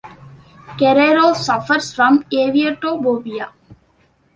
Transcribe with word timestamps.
Guerrero 0.79 1.33
suffers 1.35 1.93
from 1.93 2.23
aviatophobia. 2.33 3.51